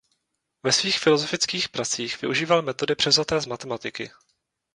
[0.63, 4.09] Ve svých filozofických pracích využíval metody převzaté z matematiky.